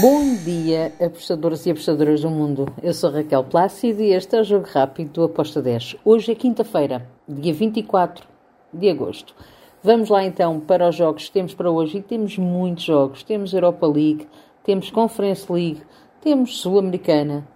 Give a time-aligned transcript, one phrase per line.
[0.00, 2.66] Bom dia, apostadoras e apostadoras do mundo.
[2.82, 5.96] Eu sou Raquel Plácido e este é o Jogo Rápido do Aposta 10.
[6.02, 8.26] Hoje é quinta-feira, dia 24
[8.72, 9.34] de agosto.
[9.82, 13.22] Vamos lá então para os jogos que temos para hoje e temos muitos jogos.
[13.22, 14.26] Temos Europa League,
[14.62, 15.82] temos Conference League,
[16.22, 17.46] temos Sul-Americana.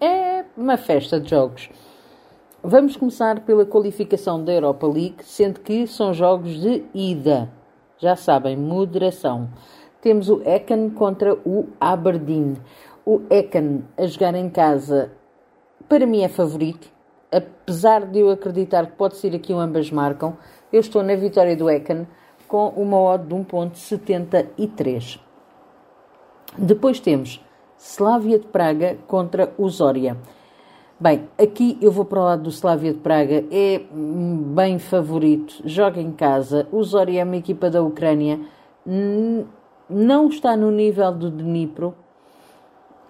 [0.00, 1.68] É uma festa de jogos.
[2.62, 7.50] Vamos começar pela qualificação da Europa League, sendo que são jogos de ida.
[7.98, 9.48] Já sabem, moderação.
[10.02, 12.56] Temos o Ecken contra o Aberdeen.
[13.06, 15.12] O Ecken a jogar em casa,
[15.88, 16.88] para mim é favorito,
[17.30, 20.36] apesar de eu acreditar que pode ser aqui o ambas marcam.
[20.72, 22.08] Eu estou na vitória do Ecken
[22.48, 25.20] com uma odd de 1.73.
[26.58, 27.40] Depois temos
[27.78, 30.16] Slavia de Praga contra o Zória.
[30.98, 36.00] Bem, aqui eu vou para o lado do Slavia de Praga, é bem favorito, joga
[36.00, 36.66] em casa.
[36.72, 38.40] O Zori é uma equipa da Ucrânia,
[39.92, 41.94] não está no nível do Dnipro.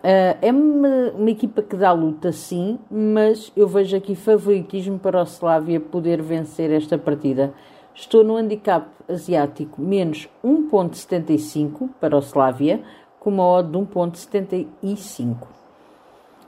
[0.03, 5.21] Uh, é uma, uma, equipa que dá luta, sim, mas eu vejo aqui favoritismo para
[5.21, 7.55] o Slavia poder vencer esta partida.
[7.95, 12.83] Estou no handicap asiático menos 1.75 para o Slavia,
[13.21, 15.47] com uma odd de 1.75.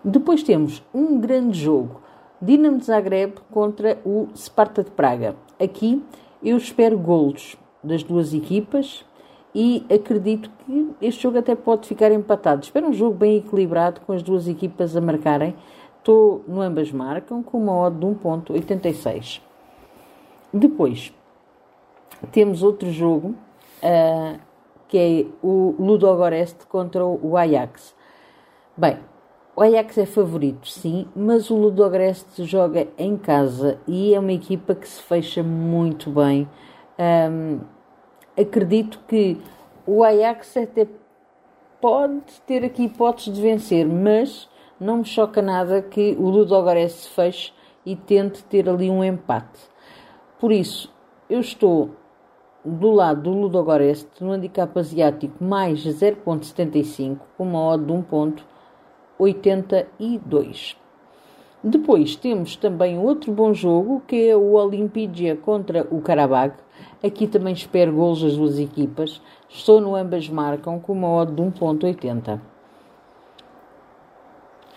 [0.02, 2.02] Depois temos um grande jogo,
[2.42, 5.36] Dinamo de Zagreb contra o Sparta de Praga.
[5.58, 6.02] Aqui
[6.42, 9.04] eu espero golos das duas equipas
[9.54, 12.64] e acredito que este jogo até pode ficar empatado.
[12.64, 15.54] Espero um jogo bem equilibrado com as duas equipas a marcarem.
[15.98, 19.40] Estou no ambas marcam com uma odd de 1.86.
[20.52, 21.12] Depois
[22.32, 23.34] temos outro jogo
[23.82, 24.38] uh,
[24.88, 27.94] que é o Ludogorets contra o Ajax.
[28.76, 28.98] Bem,
[29.56, 34.74] o Ajax é favorito, sim, mas o Ludogorets joga em casa e é uma equipa
[34.74, 36.48] que se fecha muito bem.
[36.98, 37.60] Um,
[38.36, 39.40] acredito que
[39.86, 40.86] o Ajax até
[41.80, 44.48] pode ter aqui hipóteses de vencer, mas
[44.80, 47.52] não me choca nada que o Ludogorets se feche
[47.84, 49.60] e tente ter ali um empate.
[50.38, 50.92] Por isso,
[51.28, 51.90] eu estou
[52.64, 58.46] do lado do Ludogorets no handicap asiático mais 0.75 com uma odd de 1 ponto
[59.18, 60.76] 82.
[61.62, 66.56] Depois temos também outro bom jogo que é o Olimpídia contra o Karabakh.
[67.04, 69.20] Aqui também espero gols das duas equipas.
[69.46, 72.40] Estou no ambas marcam com uma odd de 1.80.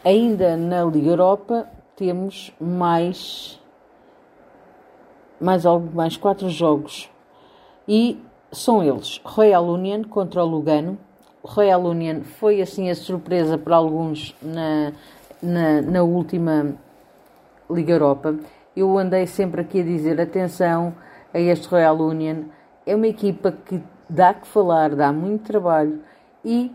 [0.03, 3.57] Ainda na Liga Europa temos mais
[5.39, 7.09] mais algo mais quatro jogos
[7.88, 8.19] e
[8.51, 10.97] são eles Royal Union contra o Lugano,
[11.41, 14.91] Royal Union foi assim a surpresa para alguns na,
[15.41, 16.75] na, na última
[17.69, 18.35] Liga Europa.
[18.75, 20.94] Eu andei sempre aqui a dizer atenção
[21.38, 22.46] a este Royal Union.
[22.86, 26.02] É uma equipa que dá que falar, dá muito trabalho
[26.44, 26.72] e,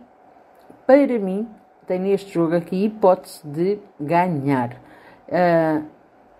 [0.87, 1.49] para mim,
[1.87, 4.77] tem neste jogo aqui hipótese de ganhar.
[5.28, 5.84] Uh,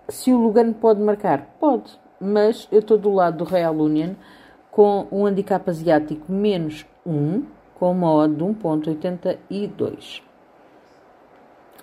[0.07, 4.13] se o Lugano pode marcar, pode, mas eu estou do lado do Real Union
[4.71, 7.43] com um handicap asiático menos 1
[7.75, 10.21] com uma odd de 1.82.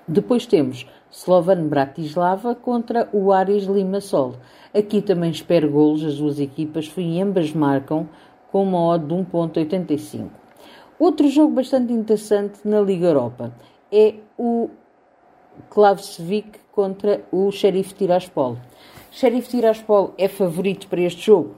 [0.06, 4.34] Depois temos Slovan Bratislava contra o Ares Limassol.
[4.74, 8.08] Aqui também espero golos, as duas equipas, e ambas marcam
[8.50, 10.28] com uma odd de 1.85.
[10.98, 13.52] Outro jogo bastante interessante na Liga Europa
[13.90, 14.70] é o
[15.70, 18.56] Klavsvik contra o Sheriff Tiraspol.
[19.10, 21.56] Sheriff Tiraspol é favorito para este jogo.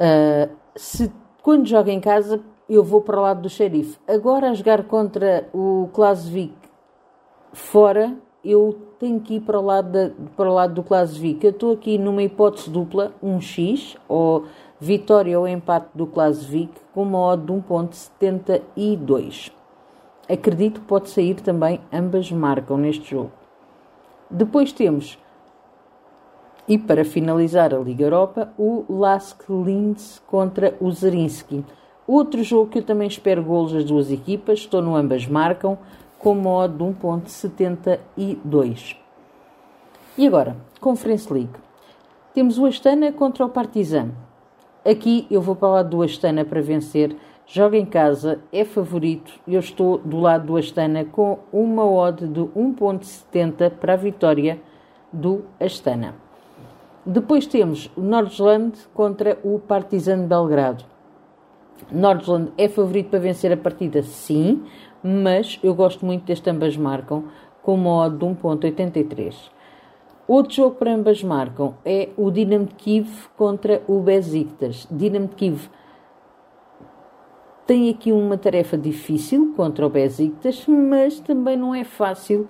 [0.00, 1.10] Uh, se
[1.42, 3.98] quando jogo em casa, eu vou para o lado do xerife.
[4.06, 6.54] Agora, a jogar contra o Klasvik
[7.52, 11.44] fora, eu tenho que ir para o lado, da, para o lado do Klasvik.
[11.44, 14.44] Eu estou aqui numa hipótese dupla, um X, ou
[14.80, 19.52] vitória ou empate do Klasvik, com uma odd de 1.72.
[20.28, 23.30] Acredito que pode sair também, ambas marcam neste jogo.
[24.28, 25.18] Depois temos
[26.68, 31.64] e para finalizar a Liga Europa, o Lask Linz contra o Zerinski.
[32.06, 35.76] Outro jogo que eu também espero golos das duas equipas, estou no ambas marcam,
[36.18, 38.96] com modo de 1.72.
[40.16, 41.50] E agora, Conference League.
[42.32, 44.10] Temos o Astana contra o Partizan.
[44.84, 47.16] Aqui eu vou para o lado do Astana para vencer.
[47.44, 49.32] Joga em casa, é favorito.
[49.46, 54.60] Eu estou do lado do Astana com uma odd de 1.70 para a vitória
[55.12, 56.14] do Astana.
[57.04, 60.84] Depois temos o Nordland contra o Partizan Belgrado.
[61.90, 64.64] Nordland é favorito para vencer a partida, sim,
[65.02, 67.24] mas eu gosto muito deste ambas marcam,
[67.62, 69.34] com uma odd de 1.83.
[70.28, 74.86] Outro jogo para ambas marcam é o Dinamo de Kiev contra o Besiktas.
[74.90, 75.68] Dinamo de Kiev
[77.66, 82.48] tem aqui uma tarefa difícil contra o Besiktas, mas também não é fácil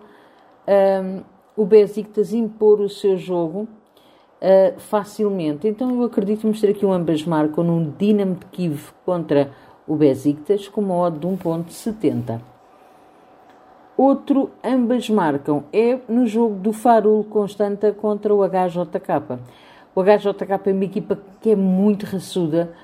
[0.66, 1.22] um,
[1.56, 3.66] o Besiktas impor o seu jogo
[4.40, 5.66] uh, facilmente.
[5.68, 9.50] Então eu acredito que vamos ter aqui um ambas marcam num Dinamo de Kiev contra
[9.86, 12.40] o Besiktas com uma odd de 1.70.
[13.96, 19.38] Outro ambas marcam é no jogo do Farul Constanta contra o HJK.
[19.94, 22.74] O HJK é uma equipa que é muito raçuda,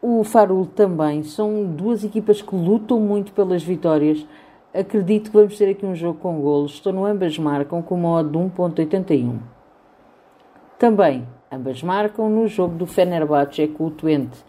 [0.00, 1.24] o Farul também.
[1.24, 4.24] São duas equipas que lutam muito pelas vitórias.
[4.72, 6.74] Acredito que vamos ter aqui um jogo com golos.
[6.74, 9.55] Estou no ambas marcam com uma odd de 1.81.
[10.78, 14.44] Também ambas marcam no jogo do Fenerbahçe com o Twente.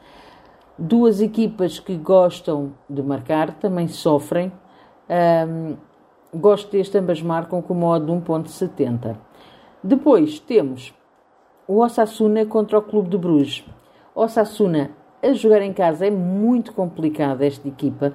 [0.77, 4.51] Duas equipas que gostam de marcar também sofrem.
[5.09, 5.77] Um,
[6.37, 9.15] gosto deste, ambas marcam com uma odd de 1.70.
[9.81, 10.93] Depois temos
[11.65, 13.63] o Osasuna contra o Clube de Bruges.
[14.13, 14.91] Osasuna
[15.21, 18.13] a jogar em casa é muito complicado esta equipa.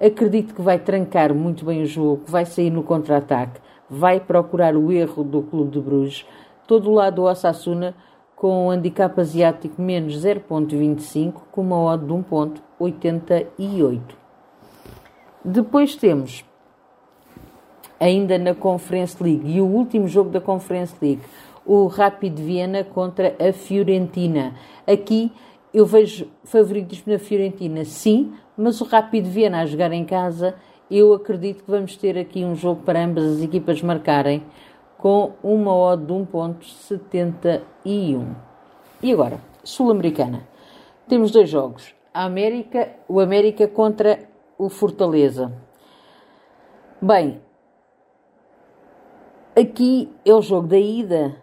[0.00, 3.60] Acredito que vai trancar muito bem o jogo, vai sair no contra-ataque,
[3.90, 6.26] vai procurar o erro do Clube de Bruges.
[6.68, 7.96] Todo o lado do Osasuna
[8.36, 14.00] com o handicap asiático menos 0.25 com uma odd de 1.88.
[15.44, 16.44] Depois temos
[17.98, 21.22] ainda na Conference League e o último jogo da Conference League,
[21.64, 24.54] o Rapid Viena contra a Fiorentina.
[24.86, 25.32] Aqui
[25.72, 30.54] eu vejo favoritos na Fiorentina, sim, mas o Rapid Viena a jogar em casa,
[30.90, 34.42] eu acredito que vamos ter aqui um jogo para ambas as equipas marcarem
[34.98, 38.36] com uma odd de 1.71.
[39.00, 40.42] E agora, Sul-Americana.
[41.08, 41.94] Temos dois jogos.
[42.12, 44.28] A América, o América contra
[44.58, 45.52] o Fortaleza.
[47.00, 47.40] Bem,
[49.56, 51.36] aqui é o jogo da ida.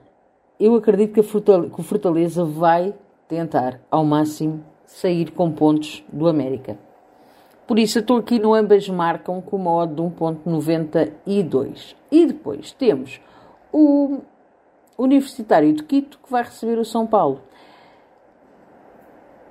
[0.59, 2.93] Eu acredito que, que o Fortaleza vai
[3.27, 6.77] tentar ao máximo sair com pontos do América.
[7.65, 11.95] Por isso, estou aqui no ambas marcam com uma odd de 1.92.
[12.11, 13.19] E depois temos
[13.77, 14.21] o
[14.97, 17.41] Universitário de Quito que vai receber o São Paulo.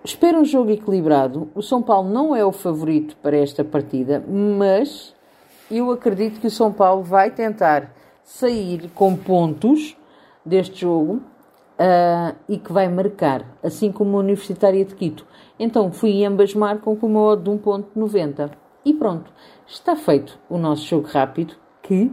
[0.03, 1.51] Espero um jogo equilibrado.
[1.55, 5.15] O São Paulo não é o favorito para esta partida, mas
[5.71, 9.95] eu acredito que o São Paulo vai tentar sair com pontos
[10.43, 11.17] deste jogo
[11.79, 15.27] uh, e que vai marcar, assim como a Universitária de Quito.
[15.59, 18.53] Então fui ambas marcam com uma odd de 1.90.
[18.87, 19.31] E pronto,
[19.67, 22.11] está feito o nosso jogo rápido, que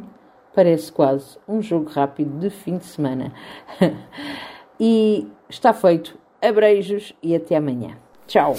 [0.53, 3.33] parece quase um jogo rápido de fim de semana.
[4.80, 6.18] e está feito.
[6.42, 7.98] Abreijos e até amanhã.
[8.27, 8.56] Tchau!